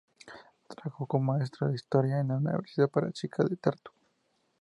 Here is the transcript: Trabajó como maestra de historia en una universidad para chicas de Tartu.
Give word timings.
Trabajó 0.67 1.05
como 1.05 1.33
maestra 1.33 1.67
de 1.67 1.75
historia 1.75 2.17
en 2.19 2.25
una 2.31 2.37
universidad 2.39 2.89
para 2.89 3.11
chicas 3.11 3.47
de 3.47 3.55
Tartu. 3.57 3.91